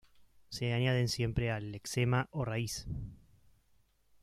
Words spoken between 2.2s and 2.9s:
o raíz.